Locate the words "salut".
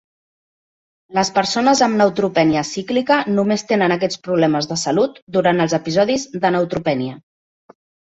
4.85-5.21